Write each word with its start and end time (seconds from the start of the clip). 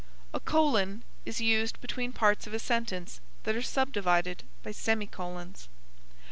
A 0.33 0.39
colon(:) 0.39 1.03
is 1.27 1.41
used 1.41 1.79
between 1.79 2.11
parts 2.11 2.47
of 2.47 2.55
a 2.55 2.57
sentence 2.57 3.21
that 3.43 3.55
are 3.55 3.61
subdivided 3.61 4.41
by 4.63 4.71
semi 4.71 5.05
colons. 5.05 5.69